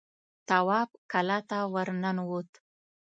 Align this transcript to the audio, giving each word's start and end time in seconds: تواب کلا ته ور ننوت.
تواب 0.47 0.89
کلا 1.11 1.39
ته 1.49 1.57
ور 1.73 1.87
ننوت. 2.01 2.49